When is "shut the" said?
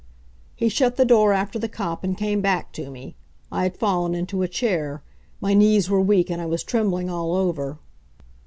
0.67-1.05